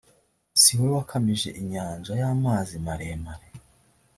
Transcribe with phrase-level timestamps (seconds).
[0.61, 3.47] si wowe wakamije inyanja y amazi maremare